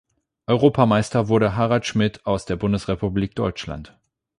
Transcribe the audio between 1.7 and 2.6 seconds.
Schmid aus der